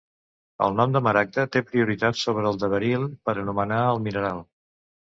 [0.67, 4.47] El nom de maragda té prioritat sobre el de beril per anomenar el mineral.